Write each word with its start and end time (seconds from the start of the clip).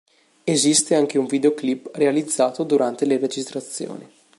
Esiste 0.45 0.95
anche 0.95 1.19
un 1.19 1.27
videoclip 1.27 1.91
realizzato 1.93 2.63
durante 2.63 3.05
le 3.05 3.19
registrazioni. 3.19 4.09